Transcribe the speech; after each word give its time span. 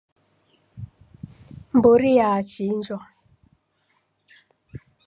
Mburi 1.75 2.11
yachinjwa. 2.19 2.99